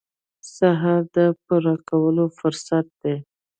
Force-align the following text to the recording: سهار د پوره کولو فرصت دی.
سهار 0.55 1.01
د 1.15 1.17
پوره 1.45 1.75
کولو 1.87 2.25
فرصت 2.37 2.85
دی. 3.01 3.15